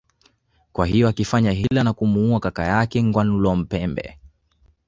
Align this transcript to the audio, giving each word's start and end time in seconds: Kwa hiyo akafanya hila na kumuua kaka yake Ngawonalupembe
Kwa 0.73 0.85
hiyo 0.87 1.07
akafanya 1.09 1.51
hila 1.51 1.83
na 1.83 1.93
kumuua 1.93 2.39
kaka 2.39 2.63
yake 2.63 3.03
Ngawonalupembe 3.03 4.17